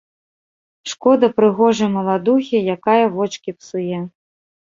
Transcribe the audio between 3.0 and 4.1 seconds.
вочкі псуе.